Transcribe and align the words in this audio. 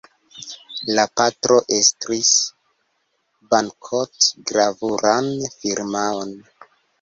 La 0.99 1.03
patro 1.19 1.57
estris 1.75 2.31
banknot-gravuran 3.53 5.31
firmaon. 5.59 6.35